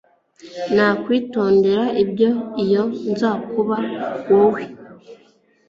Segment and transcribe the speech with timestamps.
[0.75, 2.29] Nakwitondera ibyo
[2.63, 3.77] iyo nza kuba
[4.29, 4.61] wowe.